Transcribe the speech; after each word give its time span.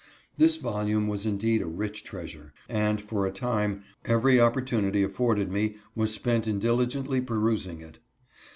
This 0.35 0.57
volume 0.57 1.05
was 1.07 1.27
indeed 1.27 1.61
a 1.61 1.67
rich 1.67 2.03
treasure, 2.03 2.55
and, 2.67 2.99
for 2.99 3.27
a 3.27 3.31
time, 3.31 3.83
every 4.03 4.41
opportunity 4.41 5.03
afforded 5.03 5.51
me 5.51 5.75
was 5.93 6.11
spent 6.11 6.47
in 6.47 6.57
diligently 6.57 7.21
perusing 7.21 7.81
it. 7.81 7.99